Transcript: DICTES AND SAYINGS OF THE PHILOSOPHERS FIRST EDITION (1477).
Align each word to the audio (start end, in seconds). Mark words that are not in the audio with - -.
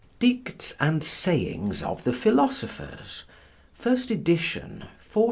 DICTES 0.17 0.75
AND 0.79 1.03
SAYINGS 1.03 1.83
OF 1.83 2.05
THE 2.05 2.11
PHILOSOPHERS 2.13 3.25
FIRST 3.75 4.09
EDITION 4.09 4.79
(1477). 4.79 4.87